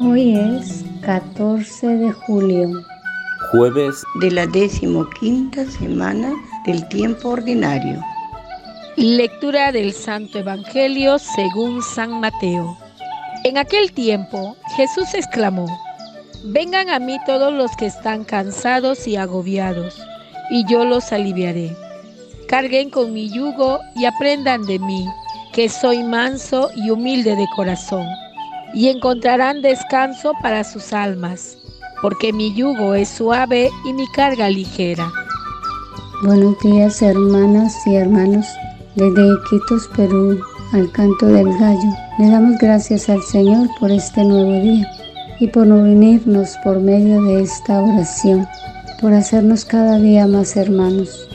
[0.00, 2.70] Hoy es 14 de julio.
[3.50, 6.32] Jueves de la decimoquinta semana
[6.64, 8.00] del tiempo ordinario.
[8.96, 12.78] Lectura del Santo Evangelio según San Mateo.
[13.42, 15.66] En aquel tiempo Jesús exclamó,
[16.44, 20.00] Vengan a mí todos los que están cansados y agobiados,
[20.50, 21.76] y yo los aliviaré.
[22.46, 25.08] Carguen con mi yugo y aprendan de mí,
[25.54, 28.04] que soy manso y humilde de corazón,
[28.74, 31.56] y encontrarán descanso para sus almas,
[32.02, 35.08] porque mi yugo es suave y mi carga ligera.
[36.24, 38.46] Buenos días hermanas y hermanos
[38.96, 40.40] desde Iquitos, Perú
[40.72, 41.90] al canto del gallo.
[42.18, 44.90] Le damos gracias al Señor por este nuevo día
[45.38, 48.44] y por unirnos por medio de esta oración,
[49.00, 51.28] por hacernos cada día más hermanos.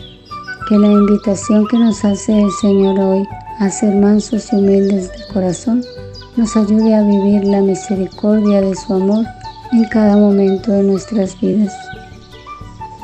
[0.70, 5.34] Que la invitación que nos hace el Señor hoy a ser mansos y humildes de
[5.34, 5.84] corazón
[6.38, 9.26] nos ayude a vivir la misericordia de su amor
[9.72, 11.74] en cada momento de nuestras vidas.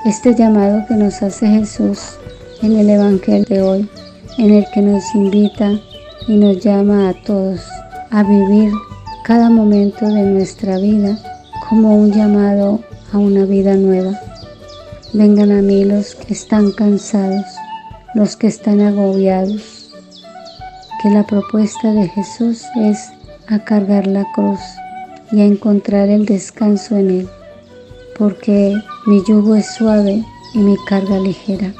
[0.05, 2.19] Este llamado que nos hace Jesús
[2.61, 3.89] en el Evangelio de hoy,
[4.37, 5.71] en el que nos invita
[6.27, 7.61] y nos llama a todos
[8.11, 8.71] a vivir
[9.23, 11.17] cada momento de nuestra vida
[11.67, 12.79] como un llamado
[13.11, 14.11] a una vida nueva.
[15.17, 17.45] Vengan a mí los que están cansados,
[18.15, 19.89] los que están agobiados,
[21.01, 22.99] que la propuesta de Jesús es
[23.47, 24.59] a cargar la cruz
[25.31, 27.29] y a encontrar el descanso en Él,
[28.19, 30.21] porque mi yugo es suave
[30.53, 31.73] y mi carga ligera.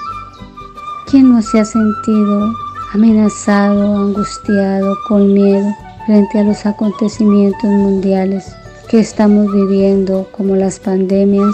[1.08, 2.54] ¿Quién no se ha sentido
[2.94, 8.46] amenazado, angustiado, con miedo frente a los acontecimientos mundiales
[8.88, 11.54] que estamos viviendo, como las pandemias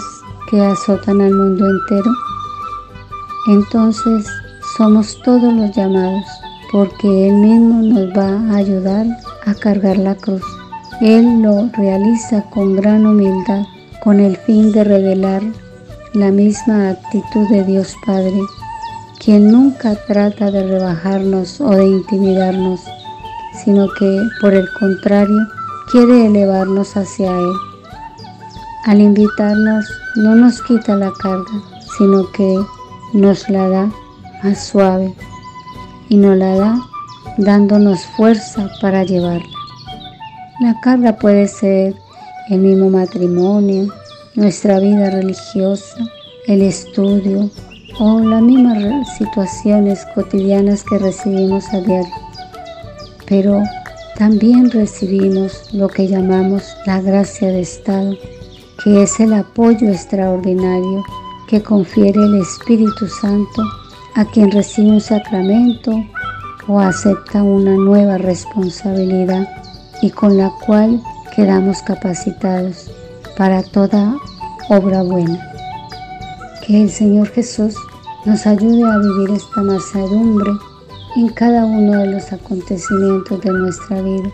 [0.52, 2.12] que azotan al mundo entero?
[3.48, 4.24] Entonces
[4.76, 6.24] somos todos los llamados,
[6.70, 9.06] porque Él mismo nos va a ayudar
[9.46, 10.44] a cargar la cruz.
[11.00, 13.64] Él lo realiza con gran humildad,
[14.04, 15.42] con el fin de revelar
[16.12, 18.38] la misma actitud de Dios Padre
[19.24, 22.80] quien nunca trata de rebajarnos o de intimidarnos,
[23.64, 25.38] sino que por el contrario
[25.92, 27.71] quiere elevarnos hacia Él.
[28.84, 29.84] Al invitarnos
[30.16, 31.62] no nos quita la carga,
[31.96, 32.58] sino que
[33.12, 33.90] nos la da
[34.42, 35.14] más suave
[36.08, 36.78] y nos la da
[37.38, 39.46] dándonos fuerza para llevarla.
[40.60, 41.94] La carga puede ser
[42.48, 43.86] el mismo matrimonio,
[44.34, 45.98] nuestra vida religiosa,
[46.48, 47.50] el estudio,
[48.00, 52.14] o las mismas situaciones cotidianas que recibimos a diario.
[53.26, 53.62] Pero
[54.16, 58.16] también recibimos lo que llamamos la gracia de Estado,
[58.82, 61.04] que es el apoyo extraordinario
[61.48, 63.62] que confiere el Espíritu Santo
[64.14, 65.92] a quien recibe un sacramento
[66.68, 69.48] o acepta una nueva responsabilidad
[70.00, 71.02] y con la cual
[71.34, 72.90] quedamos capacitados
[73.36, 74.16] para toda
[74.68, 75.38] obra buena.
[76.66, 77.74] Que el Señor Jesús
[78.24, 80.50] nos ayude a vivir esta masadumbre
[81.16, 84.30] en cada uno de los acontecimientos de nuestra vida.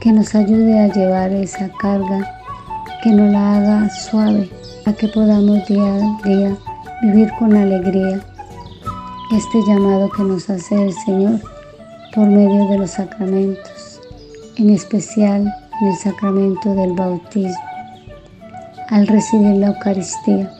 [0.00, 2.37] Que nos ayude a llevar esa carga,
[3.02, 4.50] que nos la haga suave,
[4.86, 6.56] a que podamos día a día
[7.02, 8.20] vivir con alegría
[9.32, 11.40] este llamado que nos hace el Señor
[12.14, 14.00] por medio de los sacramentos,
[14.56, 17.54] en especial en el sacramento del bautismo,
[18.88, 20.50] al recibir la Eucaristía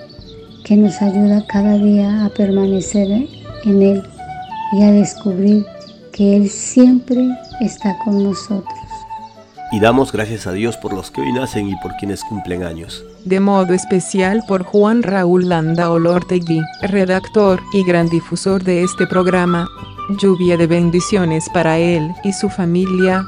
[0.64, 3.26] que nos ayuda cada día a permanecer
[3.64, 4.02] en Él
[4.72, 5.64] y a descubrir
[6.12, 7.26] que Él siempre
[7.60, 8.87] está con nosotros.
[9.70, 13.04] Y damos gracias a Dios por los que hoy nacen y por quienes cumplen años.
[13.24, 19.68] De modo especial por Juan Raúl Landa Olortegui, redactor y gran difusor de este programa.
[20.18, 23.26] Lluvia de bendiciones para él y su familia.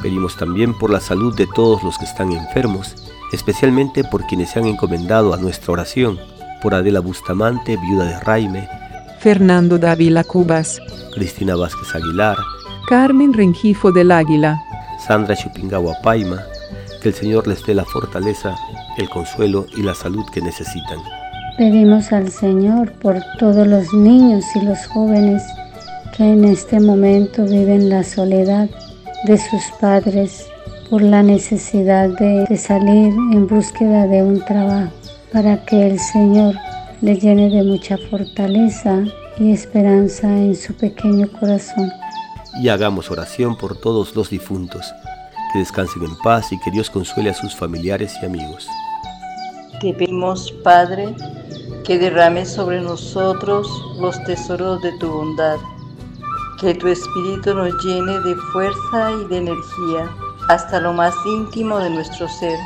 [0.00, 2.94] Pedimos también por la salud de todos los que están enfermos,
[3.32, 6.18] especialmente por quienes se han encomendado a nuestra oración
[6.62, 8.68] por Adela Bustamante, viuda de Raime,
[9.18, 10.80] Fernando Dávila Cubas,
[11.14, 12.36] Cristina Vázquez Aguilar,
[12.88, 14.62] Carmen Rengifo del Águila,
[15.06, 16.44] Sandra Chupingawa Paima,
[17.02, 18.54] que el Señor les dé la fortaleza,
[18.98, 20.98] el consuelo y la salud que necesitan.
[21.56, 25.42] Pedimos al Señor por todos los niños y los jóvenes
[26.16, 28.68] que en este momento viven la soledad
[29.24, 30.46] de sus padres
[30.88, 34.92] por la necesidad de, de salir en búsqueda de un trabajo
[35.32, 36.54] para que el Señor
[37.00, 39.04] le llene de mucha fortaleza
[39.38, 41.90] y esperanza en su pequeño corazón.
[42.58, 44.92] Y hagamos oración por todos los difuntos,
[45.52, 48.66] que descansen en paz y que Dios consuele a sus familiares y amigos.
[49.80, 51.14] Te pedimos, Padre,
[51.84, 53.66] que derrames sobre nosotros
[53.98, 55.58] los tesoros de tu bondad,
[56.60, 60.10] Que tu espíritu nos llene de fuerza y de energía
[60.48, 62.58] hasta lo más íntimo de nuestro ser.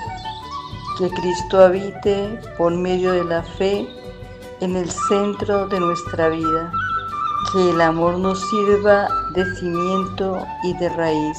[0.99, 3.87] Que Cristo habite por medio de la fe
[4.61, 6.73] en el centro de nuestra vida.
[7.53, 11.39] Que el amor nos sirva de cimiento y de raíz.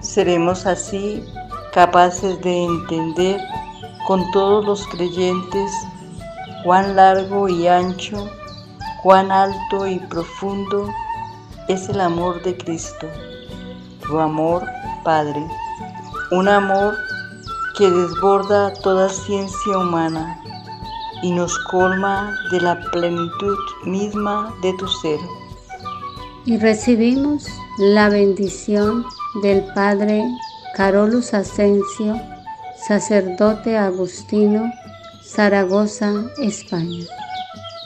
[0.00, 1.24] Seremos así
[1.72, 3.40] capaces de entender
[4.06, 5.70] con todos los creyentes
[6.64, 8.28] cuán largo y ancho
[9.02, 10.92] cuán alto y profundo
[11.68, 13.06] es el amor de Cristo,
[14.02, 14.64] tu amor,
[15.04, 15.46] Padre,
[16.32, 16.96] un amor
[17.76, 20.40] que desborda toda ciencia humana
[21.22, 25.18] y nos colma de la plenitud misma de tu ser.
[26.44, 27.46] Y recibimos
[27.78, 29.04] la bendición
[29.42, 30.24] del Padre
[30.74, 32.20] Carolus Asensio,
[32.86, 34.72] sacerdote agustino,
[35.24, 37.04] Zaragoza, España.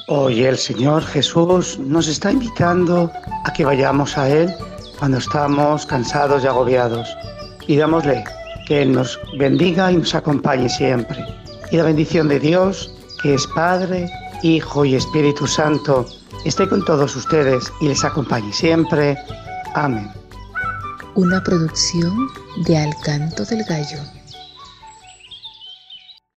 [0.09, 3.11] Hoy el Señor Jesús nos está invitando
[3.45, 4.53] a que vayamos a Él
[4.99, 7.09] cuando estamos cansados y agobiados.
[7.67, 8.23] Pidámosle
[8.67, 11.25] que Él nos bendiga y nos acompañe siempre.
[11.71, 14.11] Y la bendición de Dios, que es Padre,
[14.43, 16.07] Hijo y Espíritu Santo,
[16.45, 19.17] esté con todos ustedes y les acompañe siempre.
[19.75, 20.11] Amén.
[21.15, 22.29] Una producción
[22.67, 23.99] de Alcanto del Gallo.